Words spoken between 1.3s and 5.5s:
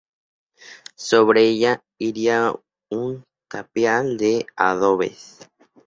ella, iría un tapial de adobes.